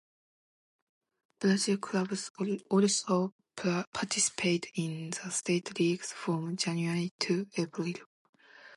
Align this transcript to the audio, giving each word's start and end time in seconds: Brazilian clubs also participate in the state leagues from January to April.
Brazilian 1.39 1.79
clubs 1.79 2.31
also 2.71 3.35
participate 3.55 4.71
in 4.73 5.11
the 5.11 5.29
state 5.29 5.79
leagues 5.79 6.11
from 6.11 6.55
January 6.57 7.13
to 7.19 7.45
April. 7.55 7.93